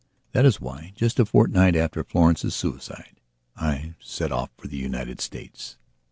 [0.31, 3.21] That was why, just a fortnight after Florence's suicide,
[3.55, 5.77] I set off for the United States.